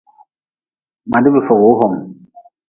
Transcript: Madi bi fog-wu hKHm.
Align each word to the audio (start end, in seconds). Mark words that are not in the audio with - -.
Madi 1.09 1.29
bi 1.33 1.41
fog-wu 1.47 1.71
hKHm. 1.79 1.93